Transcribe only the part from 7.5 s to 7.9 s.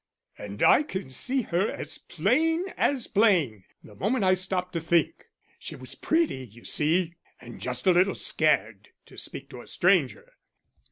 just